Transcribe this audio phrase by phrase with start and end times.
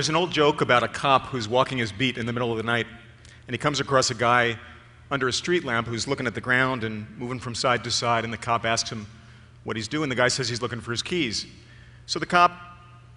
[0.00, 2.56] There's an old joke about a cop who's walking his beat in the middle of
[2.56, 2.86] the night,
[3.46, 4.58] and he comes across a guy
[5.10, 8.24] under a street lamp who's looking at the ground and moving from side to side,
[8.24, 9.06] and the cop asks him
[9.62, 10.08] what he's doing.
[10.08, 11.44] The guy says he's looking for his keys.
[12.06, 12.50] So the cop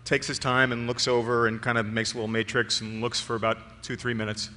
[0.04, 3.22] takes his time and looks over and kind of makes a little matrix and looks
[3.22, 4.50] for about two, three minutes.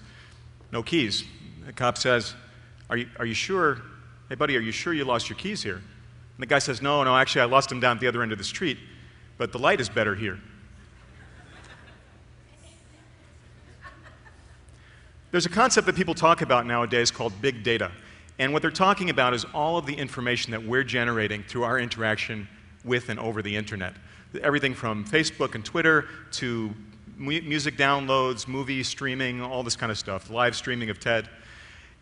[0.73, 1.23] No keys.
[1.65, 2.35] The cop says,
[2.91, 3.83] Are you, are you sure?
[4.29, 5.77] Hey, buddy, are you sure you lost your keys here?
[5.77, 8.33] And the guy says, No, no, actually, I lost them down at the other end
[8.33, 8.79] of the street,
[9.39, 10.41] but the light is better here.
[15.33, 17.91] There's a concept that people talk about nowadays called big data.
[18.39, 21.81] And what they're talking about is all of the information that we're generating through our
[21.81, 22.47] interaction
[22.85, 23.95] with and over the internet.
[24.41, 26.73] Everything from Facebook and Twitter to
[27.17, 31.29] mu music downloads, movie streaming, all this kind of stuff, live streaming of TED.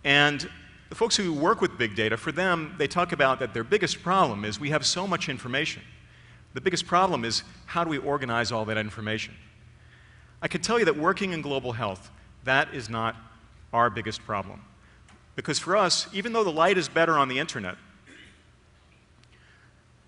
[0.03, 0.49] And
[0.91, 4.03] the folks who work with big data, for them, they talk about that their biggest
[4.03, 5.83] problem is we have so much information.
[6.53, 9.35] The biggest problem is how do we organize all that information?
[10.43, 12.11] I can tell you that working in global health,
[12.45, 13.17] that is not
[13.73, 14.63] our biggest problem.
[15.37, 17.77] Because for us, even though the light is better on the internet,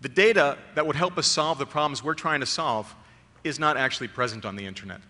[0.01, 2.95] the data that would help us solve the problems we're trying to solve
[3.43, 5.01] is not actually present on the internet.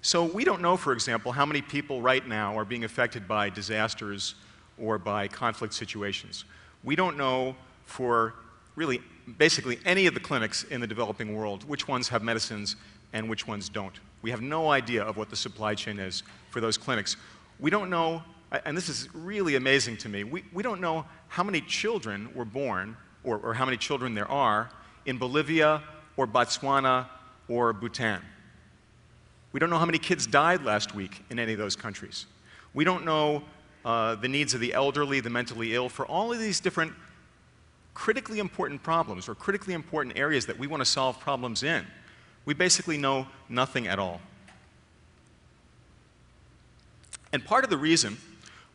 [0.00, 3.50] So we don't know, for example, how many people right now are being affected by
[3.50, 4.36] disasters
[4.80, 6.44] or by conflict situations.
[6.84, 8.34] We don't know for
[8.76, 9.02] really
[9.36, 12.76] basically any of the clinics in the developing world which ones have medicines
[13.12, 13.98] and which ones don't.
[14.22, 17.16] We have no idea of what the supply chain is for those clinics.
[17.60, 18.22] We don't know,
[18.64, 22.44] and this is really amazing to me, we, we don't know how many children were
[22.44, 24.70] born, or, or how many children there are,
[25.06, 25.82] in Bolivia
[26.16, 27.06] or Botswana
[27.48, 28.20] or Bhutan.
[29.52, 32.26] We don't know how many kids died last week in any of those countries.
[32.74, 33.42] We don't know
[33.84, 36.92] uh, the needs of the elderly, the mentally ill, for all of these different
[37.94, 41.84] critically important problems or critically important areas that we want to solve problems in.
[42.48, 44.22] We basically know nothing at all.
[47.30, 48.16] And part of the reason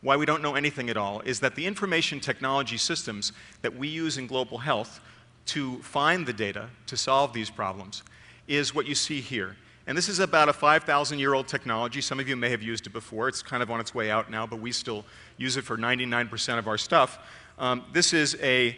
[0.00, 3.32] why we don't know anything at all is that the information technology systems
[3.62, 5.00] that we use in global health
[5.46, 8.04] to find the data to solve these problems
[8.46, 9.56] is what you see here.
[9.88, 12.00] And this is about a 5,000 year old technology.
[12.00, 13.26] Some of you may have used it before.
[13.26, 15.04] It's kind of on its way out now, but we still
[15.36, 17.18] use it for 99% of our stuff.
[17.58, 18.76] Um, this is a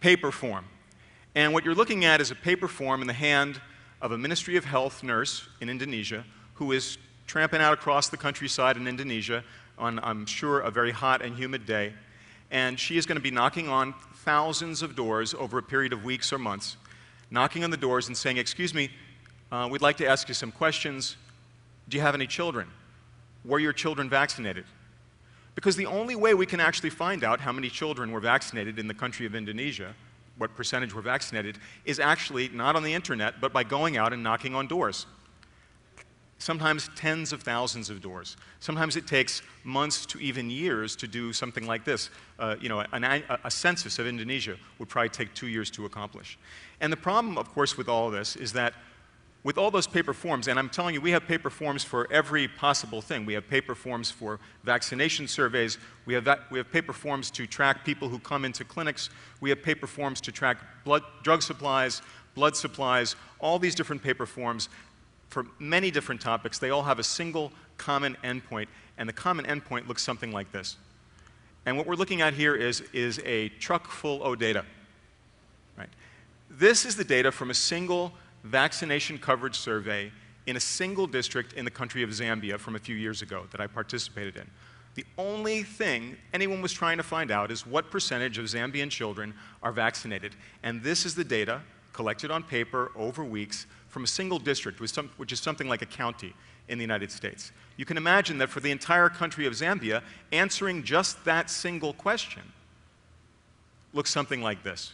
[0.00, 0.64] paper form.
[1.34, 3.60] And what you're looking at is a paper form in the hand
[4.02, 6.24] of a Ministry of Health nurse in Indonesia
[6.54, 6.98] who is
[7.28, 9.44] tramping out across the countryside in Indonesia
[9.78, 11.92] on, I'm sure, a very hot and humid day.
[12.50, 16.04] And she is going to be knocking on thousands of doors over a period of
[16.04, 16.76] weeks or months,
[17.30, 18.90] knocking on the doors and saying, Excuse me,
[19.52, 21.16] uh, we'd like to ask you some questions.
[21.88, 22.68] Do you have any children?
[23.44, 24.64] Were your children vaccinated?
[25.54, 28.88] Because the only way we can actually find out how many children were vaccinated in
[28.88, 29.94] the country of Indonesia,
[30.38, 34.22] what percentage were vaccinated, is actually not on the internet, but by going out and
[34.22, 35.06] knocking on doors.
[36.38, 38.36] Sometimes tens of thousands of doors.
[38.58, 42.10] Sometimes it takes months to even years to do something like this.
[42.38, 45.86] Uh, you know, an, a, a census of Indonesia would probably take two years to
[45.86, 46.38] accomplish.
[46.80, 48.74] And the problem, of course, with all of this is that
[49.44, 52.46] with all those paper forms, and I'm telling you, we have paper forms for every
[52.46, 53.26] possible thing.
[53.26, 55.78] We have paper forms for vaccination surveys.
[56.06, 59.10] We have, we have paper forms to track people who come into clinics.
[59.40, 62.02] We have paper forms to track blood, drug supplies,
[62.36, 64.68] blood supplies, all these different paper forms
[65.28, 66.60] for many different topics.
[66.60, 70.76] They all have a single common endpoint, and the common endpoint looks something like this.
[71.66, 74.64] And what we're looking at here is, is a truck full of data.
[75.76, 75.88] Right?
[76.48, 78.12] This is the data from a single
[78.44, 80.10] vaccination coverage survey
[80.46, 83.60] in a single district in the country of Zambia from a few years ago that
[83.60, 84.48] I participated in.
[84.94, 89.32] The only thing anyone was trying to find out is what percentage of Zambian children
[89.62, 90.34] are vaccinated.
[90.62, 95.32] And this is the data collected on paper over weeks from a single district, which
[95.32, 96.34] is something like a county
[96.68, 97.52] in the United States.
[97.76, 102.42] You can imagine that for the entire country of Zambia, answering just that single question
[103.92, 104.92] looks something like this.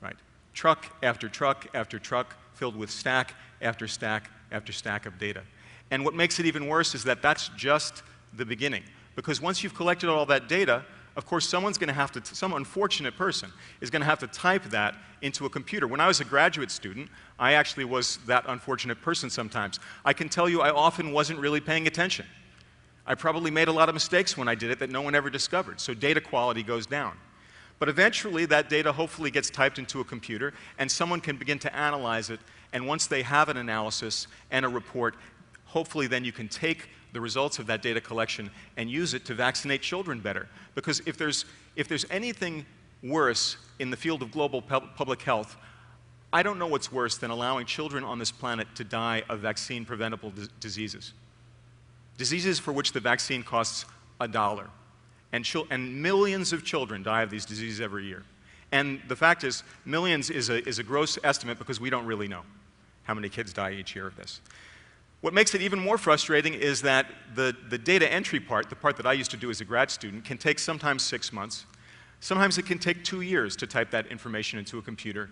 [0.00, 0.16] Right?
[0.54, 5.42] Truck after truck after truck filled with stack after stack after stack of data.
[5.90, 8.02] And what makes it even worse is that that's just
[8.34, 8.82] the beginning.
[9.16, 10.84] Because once you've collected all that data,
[11.16, 14.26] of course, someone's going to have to, some unfortunate person is going to have to
[14.26, 15.88] type that into a computer.
[15.88, 17.08] When I was a graduate student,
[17.38, 19.80] I actually was that unfortunate person sometimes.
[20.04, 22.26] I can tell you I often wasn't really paying attention.
[23.06, 25.30] I probably made a lot of mistakes when I did it that no one ever
[25.30, 27.16] discovered, so data quality goes down.
[27.80, 31.74] But eventually, that data hopefully gets typed into a computer, and someone can begin to
[31.74, 32.38] analyze it.
[32.72, 35.16] And once they have an analysis and a report,
[35.64, 39.34] hopefully then you can take the results of that data collection and use it to
[39.34, 40.46] vaccinate children better.
[40.74, 42.66] Because if there's, if there's anything
[43.02, 45.56] worse in the field of global public health,
[46.32, 49.86] I don't know what's worse than allowing children on this planet to die of vaccine
[49.86, 51.14] preventable diseases.
[52.18, 53.86] Diseases for which the vaccine costs
[54.20, 54.68] a dollar.
[55.32, 58.24] And, and, millions of children die of these diseases every year.
[58.72, 62.28] And the fact is, millions is a, is a gross estimate because we don't really
[62.28, 62.42] know
[63.04, 64.40] how many kids die each year of this.
[65.20, 68.96] What makes it even more frustrating is that the, the data entry part, the part
[68.96, 71.66] that I used to do as a grad student, can take sometimes six months.
[72.20, 75.30] Sometimes it can take two years to type that information into a computer.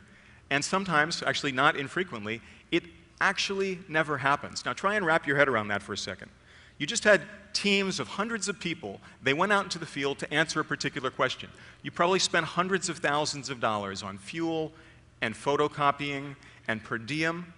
[0.50, 2.40] And sometimes, actually not infrequently,
[2.70, 2.84] it
[3.20, 4.64] actually never happens.
[4.64, 6.30] Now try and wrap your head around that for a second.
[6.78, 7.22] You just had
[7.52, 9.00] teams of hundreds of people.
[9.22, 11.50] They went out into the field to answer a particular question.
[11.82, 14.72] You probably spent hundreds of thousands of dollars on fuel
[15.20, 16.36] and photocopying
[16.68, 17.52] and per diem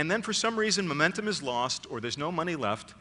[0.00, 2.94] and then for some reason, momentum is lost or there's no money left,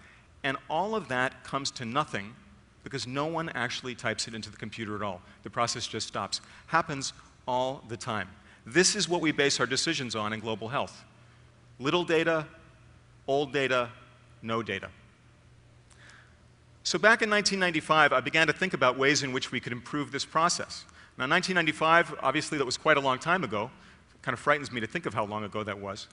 [0.43, 2.35] and all of that comes to nothing
[2.83, 5.21] because no one actually types it into the computer at all.
[5.43, 6.41] The process just stops.
[6.67, 7.13] Happens
[7.47, 8.27] all the time.
[8.65, 11.05] This is what we base our decisions on in global health.
[11.79, 12.45] Little data,
[13.27, 13.89] old data,
[14.41, 14.89] no data.
[16.89, 20.11] So back in 1995, I began to think about ways in which we could improve
[20.11, 20.85] this process.
[21.19, 23.69] Now, 1995, obviously, that was quite a long time ago.
[24.15, 26.07] It kind of frightens me to think of how long ago that was.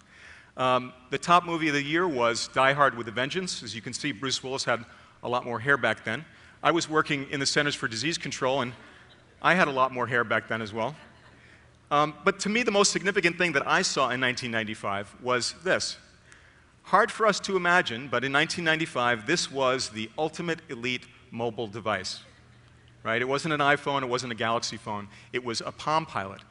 [0.58, 3.62] Um, the top movie of the year was Die Hard with a Vengeance.
[3.62, 4.84] As you can see, Bruce Willis had
[5.22, 6.26] a lot more hair back then.
[6.62, 8.74] I was working in the Centers for Disease Control, and
[9.40, 10.94] I had a lot more hair back then as well.
[11.90, 15.96] Um, but to me, the most significant thing that I saw in 1995 was this.
[16.86, 21.02] Hard for us to imagine, but in 1995, this was the ultimate elite
[21.32, 22.20] mobile device.
[23.02, 23.20] Right?
[23.20, 26.42] It wasn't an iPhone, it wasn't a Galaxy phone, it was a Palm Pilot.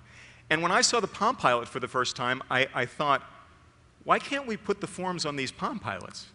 [0.49, 3.23] And when I saw the Palm Pilot for the first time, I, I thought,
[4.03, 6.27] why can't we put the forms on these Palm Pilots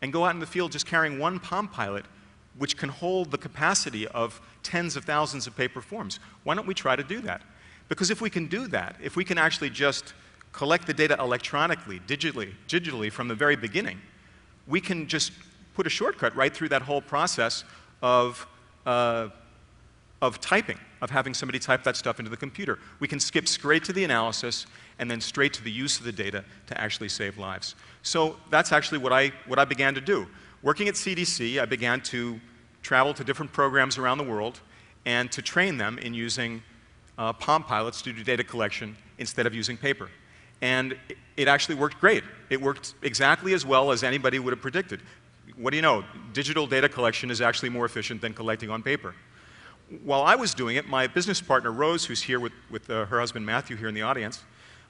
[0.00, 2.06] and go out in the field just carrying one Palm Pilot
[2.56, 6.20] which can hold the capacity of tens of thousands of paper forms?
[6.44, 7.42] Why don't we try to do that?
[7.90, 10.14] Because if we can do that, if we can actually just
[10.56, 14.00] collect the data electronically, digitally, digitally from the very beginning,
[14.66, 15.30] we can just
[15.74, 17.62] put a shortcut right through that whole process
[18.00, 18.46] of,
[18.86, 19.28] uh,
[20.22, 22.78] of typing, of having somebody type that stuff into the computer.
[23.00, 24.64] We can skip straight to the analysis
[24.98, 27.74] and then straight to the use of the data to actually save lives.
[28.02, 30.26] So that's actually what I, what I began to do.
[30.62, 32.40] Working at CDC, I began to
[32.82, 34.60] travel to different programs around the world
[35.04, 36.62] and to train them in using
[37.18, 40.08] uh, Palm Pilots to do data collection instead of using paper.
[40.62, 40.96] And
[41.36, 42.24] it actually worked great.
[42.50, 45.00] It worked exactly as well as anybody would have predicted.
[45.56, 46.04] What do you know?
[46.32, 49.14] Digital data collection is actually more efficient than collecting on paper.
[50.02, 53.20] While I was doing it, my business partner, Rose, who's here with, with uh, her
[53.20, 54.42] husband, Matthew, here in the audience,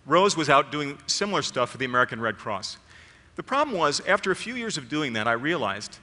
[0.06, 2.78] Rose was out doing similar stuff for the American Red Cross.
[3.34, 5.98] The problem was, after a few years of doing that, I realized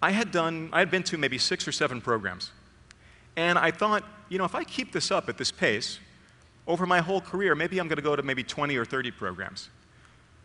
[0.00, 2.52] I had done, I had been to maybe six or seven programs.
[3.36, 5.98] And I thought, you know, if I keep this up at this pace,
[6.66, 9.68] over my whole career, maybe I'm going to go to maybe 20 or 30 programs.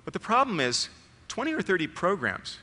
[0.05, 0.89] But the problem is,
[1.27, 2.57] 20 or 30 programs,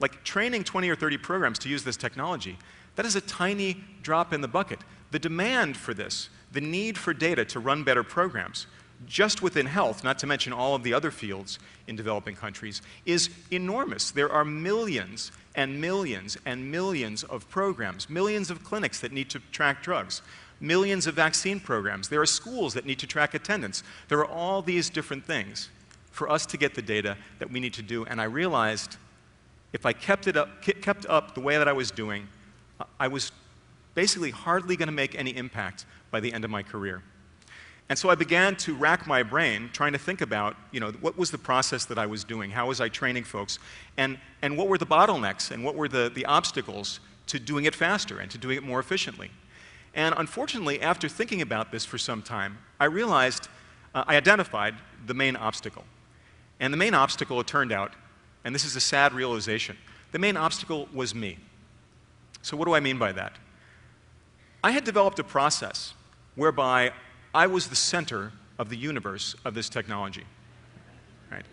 [0.00, 2.58] like training 20 or 30 programs to use this technology,
[2.96, 4.80] that is a tiny drop in the bucket.
[5.12, 8.66] The demand for this, the need for data to run better programs,
[9.06, 13.30] just within health, not to mention all of the other fields in developing countries, is
[13.50, 14.10] enormous.
[14.10, 19.40] There are millions and millions and millions of programs, millions of clinics that need to
[19.50, 20.22] track drugs,
[20.62, 22.08] millions of vaccine programs.
[22.08, 23.82] There are schools that need to track attendance.
[24.08, 25.68] There are all these different things
[26.12, 28.04] for us to get the data that we need to do.
[28.06, 28.96] And I realized
[29.72, 32.28] if I kept, it up, kept up the way that I was doing,
[33.00, 33.32] I was
[33.94, 37.02] basically hardly going to make any impact by the end of my career.
[37.88, 41.18] And so I began to rack my brain trying to think about, you know, what
[41.18, 42.50] was the process that I was doing?
[42.50, 43.58] How was I training folks?
[43.96, 47.74] And, and what were the bottlenecks and what were the, the obstacles to doing it
[47.74, 49.30] faster and to doing it more efficiently?
[49.94, 53.48] And unfortunately, after thinking about this for some time, I realized,
[53.94, 54.74] uh, I identified
[55.06, 55.84] the main obstacle.
[56.60, 57.92] And the main obstacle, it turned out,
[58.44, 59.76] and this is a sad realization,
[60.12, 61.38] the main obstacle was me.
[62.42, 63.32] So what do I mean by that?
[64.64, 65.94] I had developed a process
[66.36, 66.92] whereby
[67.34, 70.24] I was the center of the universe of this technology.
[71.30, 71.44] Right?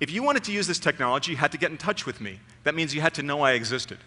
[0.00, 2.40] If you wanted to use this technology, you had to get in touch with me.
[2.64, 3.98] That means you had to know I existed.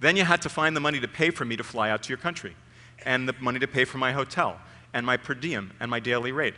[0.00, 2.08] Then you had to find the money to pay for me to fly out to
[2.10, 2.54] your country,
[3.04, 4.58] and the money to pay for my hotel,
[4.92, 6.54] and my per diem, and my daily rate.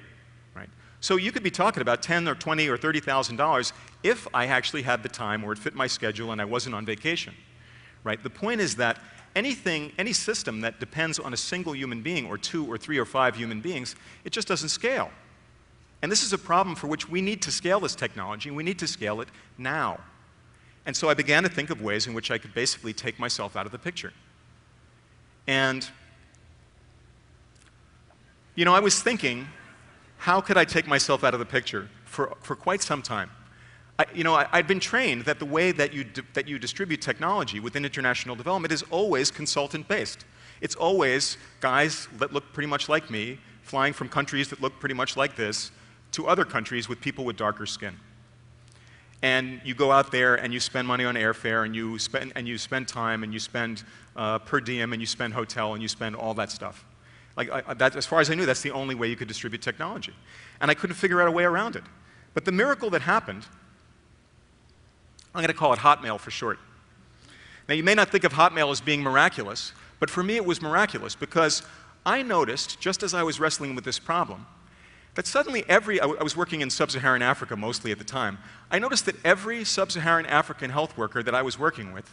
[0.55, 0.69] Right?
[1.01, 5.03] So you could be talking about 10 or 20 or $30,000 if I actually had
[5.03, 7.35] the time or it fit my schedule and I wasn't on vacation.
[8.05, 8.23] Right?
[8.23, 8.99] The point is that
[9.35, 13.05] anything, any system that depends on a single human being or two or three or
[13.05, 15.11] five human beings, it just doesn't scale.
[16.03, 18.63] And this is a problem for which we need to scale this technology, and we
[18.63, 19.99] need to scale it now.
[20.87, 23.57] And so I began to think of ways in which I could basically take myself
[23.57, 24.13] out of the picture.
[25.47, 25.89] And,
[28.59, 29.47] you know, I was thinking,
[30.17, 33.31] how could I take myself out of the picture for, for quite some time?
[34.01, 37.01] I, you know, I, had been trained that the way that you, that you distribute
[37.01, 40.25] technology within international development is always consultant-based.
[40.61, 44.95] It's always guys that look pretty much like me, flying from countries that look pretty
[44.97, 45.71] much like this,
[46.11, 47.95] to other countries with people with darker skin.
[49.23, 52.49] And you go out there and you spend money on airfare and you spend, and
[52.49, 53.85] you spend time and you spend
[54.17, 56.85] uh, per diem and you spend hotel and you spend all that stuff.
[57.39, 59.63] Like, I, that, as far as I knew, that's the only way you could distribute
[59.63, 60.13] technology.
[60.61, 61.85] And I couldn't figure out a way around it.
[62.35, 63.47] But the miracle that happened
[65.35, 66.59] I'm going to call it Hotmail for short.
[67.69, 70.61] Now, you may not think of Hotmail as being miraculous, but for me it was
[70.61, 71.63] miraculous because
[72.05, 74.47] I noticed, just as I was wrestling with this problem,
[75.15, 78.39] that suddenly every, I was working in sub Saharan Africa mostly at the time,
[78.71, 82.11] I noticed that every sub Saharan African health worker that I was working with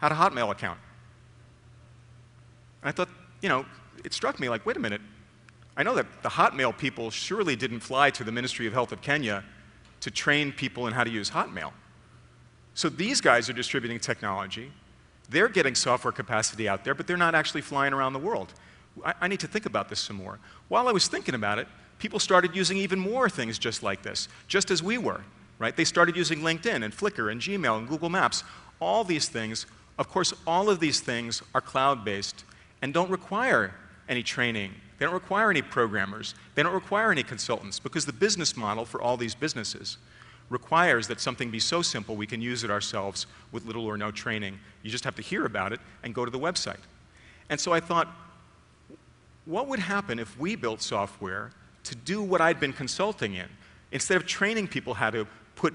[0.00, 0.78] had a Hotmail account.
[2.82, 3.08] And I thought,
[3.40, 3.66] you know,
[4.04, 5.00] it struck me like, wait a minute,
[5.76, 9.00] I know that the Hotmail people surely didn't fly to the Ministry of Health of
[9.00, 9.42] Kenya
[10.00, 11.72] to train people in how to use Hotmail.
[12.74, 14.70] So these guys are distributing technology.
[15.28, 18.52] They're getting software capacity out there, but they're not actually flying around the world.
[19.04, 20.38] I, I, need to think about this some more.
[20.68, 21.68] While I was thinking about it,
[21.98, 25.22] people started using even more things just like this, just as we were,
[25.58, 25.74] right?
[25.74, 28.44] They started using LinkedIn and Flickr and Gmail and Google Maps.
[28.80, 29.66] All these things,
[29.98, 32.44] of course, all of these things are cloud-based
[32.82, 33.74] and don't require
[34.12, 34.72] any training.
[34.98, 36.36] They don't require any programmers.
[36.54, 39.98] They don't require any consultants because the business model for all these businesses
[40.48, 44.10] requires that something be so simple we can use it ourselves with little or no
[44.10, 44.58] training.
[44.82, 46.78] You just have to hear about it and go to the website.
[47.48, 48.08] And so I thought,
[49.46, 51.50] what would happen if we built software
[51.84, 53.48] to do what I'd been consulting in?
[53.90, 55.26] Instead of training people how to
[55.56, 55.74] put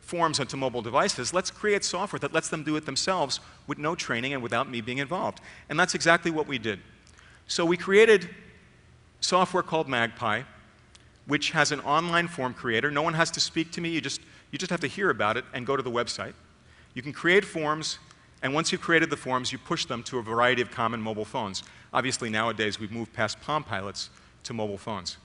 [0.00, 3.94] forms onto mobile devices, let's create software that lets them do it themselves with no
[3.94, 5.40] training and without me being involved.
[5.68, 6.80] And that's exactly what we did.
[7.50, 8.30] So we created
[9.18, 10.44] software called Magpi,
[11.26, 12.92] which has an online form creator.
[12.92, 13.88] No one has to speak to me.
[13.88, 14.20] You just,
[14.52, 16.34] you just have to hear about it and go to the website.
[16.94, 17.98] You can create forms,
[18.40, 21.24] and once you've created the forms, you push them to a variety of common mobile
[21.24, 21.64] phones.
[21.92, 24.10] Obviously, nowadays, we've moved past Palm Pilots
[24.44, 25.16] to mobile phones.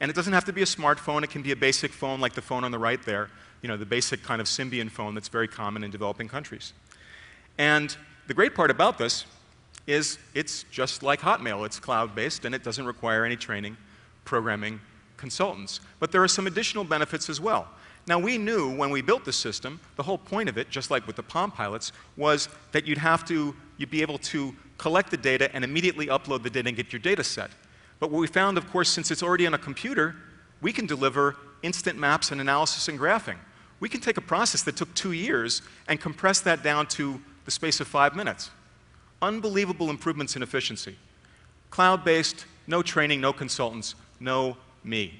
[0.00, 1.24] And it doesn't have to be a smartphone.
[1.24, 3.28] It can be a basic phone like the phone on the right there,
[3.60, 6.74] you know, the basic kind of Symbian phone that's very common in developing countries.
[7.58, 7.96] And
[8.28, 9.26] the great part about this
[9.86, 11.66] is it's just like Hotmail.
[11.66, 13.76] It's cloud-based, and it doesn't require any training,
[14.24, 14.80] programming,
[15.16, 15.80] consultants.
[16.00, 17.68] But there are some additional benefits as well.
[18.06, 21.06] Now, we knew when we built the system, the whole point of it, just like
[21.06, 25.16] with the Palm Pilots, was that you'd have to, you'd be able to collect the
[25.16, 27.50] data and immediately upload the data and get your data set.
[28.00, 30.16] But what we found, of course, since it's already on a computer,
[30.60, 33.36] we can deliver instant maps and analysis and graphing.
[33.78, 37.52] We can take a process that took two years and compress that down to the
[37.52, 38.50] space of five minutes.
[39.22, 40.96] Unbelievable improvements in efficiency.
[41.70, 45.18] Cloud-based, no training, no consultants, no me.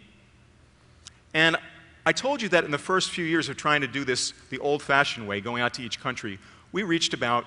[1.35, 1.56] And
[2.04, 4.59] I told you that in the first few years of trying to do this the
[4.59, 6.38] old fashioned way, going out to each country,
[6.73, 7.44] we reached about,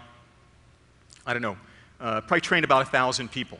[1.25, 1.57] I don't know,
[1.99, 3.59] uh, probably trained about 1,000 people.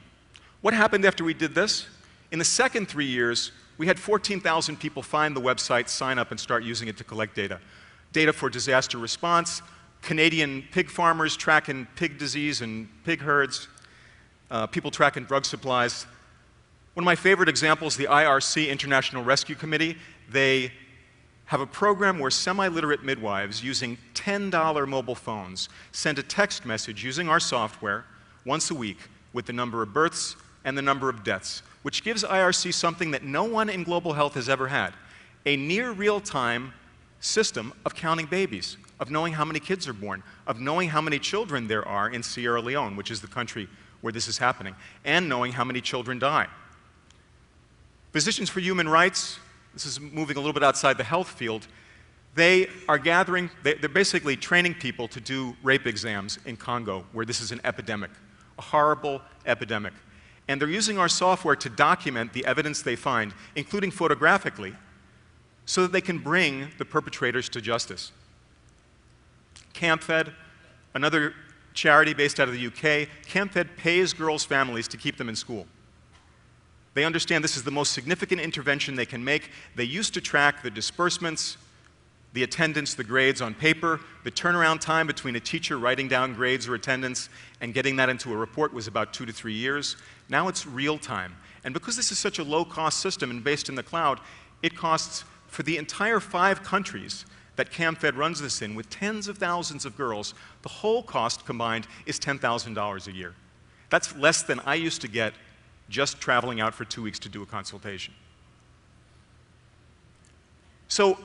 [0.61, 1.85] What happened after we did this?
[2.31, 6.39] In the second three years, we had 14,000 people find the website, sign up, and
[6.39, 7.59] start using it to collect data.
[8.13, 9.61] Data for disaster response,
[10.05, 13.67] Canadian pig farmers tracking pig disease and pig herds,
[14.51, 16.05] uh, people tracking drug supplies,
[16.93, 19.97] one of my favorite examples, the IRC, International Rescue Committee,
[20.29, 20.71] they
[21.45, 27.27] have a program where semi-literate midwives using $10 mobile phones send a text message using
[27.27, 28.05] our software
[28.45, 32.23] once a week with the number of births and the number of deaths, which gives
[32.23, 34.93] IRC something that no one in global health has ever had,
[35.47, 36.73] a near real-time
[37.19, 41.19] system of counting babies, of knowing how many kids are born, of knowing how many
[41.19, 43.67] children there are in Sierra Leone, which is the country
[44.01, 46.47] where this is happening, and knowing how many children die.
[48.11, 49.39] Physicians for Human Rights,
[49.73, 51.67] this is moving a little bit outside the health field,
[52.35, 57.25] they are gathering, they, are basically training people to do rape exams in Congo, where
[57.25, 58.11] this is an epidemic,
[58.59, 59.93] a horrible epidemic.
[60.47, 64.75] And they're using our software to document the evidence they find, including photographically,
[65.65, 68.11] so that they can bring the perpetrators to justice.
[69.75, 70.31] CamFed,
[70.93, 71.33] another
[71.73, 75.67] charity based out of the UK, CamFed pays girls' families to keep them in school.
[76.93, 79.51] They understand this is the most significant intervention they can make.
[79.75, 81.57] They used to track the disbursements,
[82.31, 83.99] the attendance, the grades on paper.
[84.23, 87.29] The turnaround time between a teacher writing down grades or attendance
[87.59, 89.97] and getting that into a report was about two to three years.
[90.29, 91.35] Now it's real time.
[91.65, 94.21] And because this is such a low cost system and based in the cloud,
[94.63, 97.25] it costs for the entire five countries
[97.55, 101.87] that CamFed runs this in with tens of thousands of girls, the whole cost combined
[102.05, 103.33] is $10,000 a year.
[103.89, 105.33] That's less than I used to get
[105.89, 108.13] just traveling out for two weeks to do a consultation.
[110.87, 111.17] So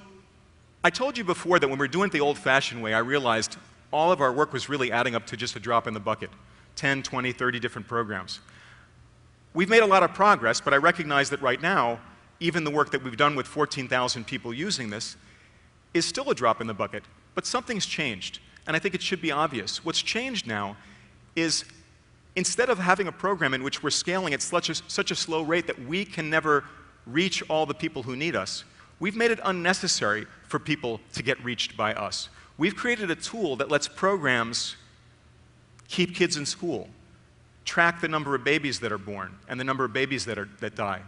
[0.85, 2.99] I told you before that when we were doing it the old fashioned way, I
[2.99, 3.57] realized
[3.93, 6.31] all of our work was really adding up to just a drop in the bucket
[6.77, 8.41] 10, 20, 30 different programs.
[9.53, 11.99] We've made a lot of progress, but I recognize that right now,
[12.39, 15.17] even the work that we've done with 14,000 people using this
[15.95, 17.05] is still a drop in the bucket.
[17.35, 19.85] But something's changed, and I think it should be obvious.
[19.85, 20.77] What's changed now
[21.37, 21.65] is
[22.37, 25.43] instead of having a program in which we're scaling at such a, such a slow
[25.43, 26.65] rate that we can never
[27.07, 28.65] reach all the people who need us,
[28.99, 32.29] we've made it unnecessary for people to get reached by us.
[32.59, 34.77] We've created a tool that lets programs
[35.89, 36.89] keep kids in school,
[37.65, 40.49] track the number of babies that are born and the number of babies that, are,
[40.61, 41.03] that die,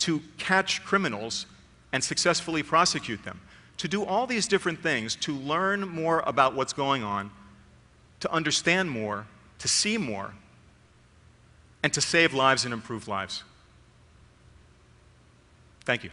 [0.00, 1.46] to catch criminals
[1.92, 3.40] and successfully prosecute them,
[3.78, 7.30] to do all these different things, to learn more about what's going on,
[8.20, 9.26] to understand more,
[9.58, 10.34] to see more,
[11.82, 13.44] and to save lives and improve lives.
[15.84, 16.10] Thank you.